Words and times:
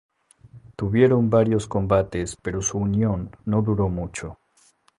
Tuvieron 0.75 1.29
varios 1.29 1.67
combates 1.67 2.35
pero 2.35 2.59
su 2.63 2.79
unión 2.79 3.29
no 3.45 3.61
duró 3.61 3.87
mucho. 3.87 4.39